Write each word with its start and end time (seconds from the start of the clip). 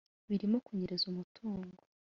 birimo 0.29 0.57
kunyereza 0.65 1.05
umutungo 1.11 1.83